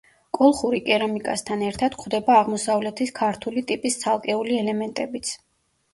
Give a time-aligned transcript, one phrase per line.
[0.35, 5.35] კოლხური კერამიკასთან ერთად გვხვდება აღმოსავლეთის ქართული ტიპის ცალკეული ელემენტებიც.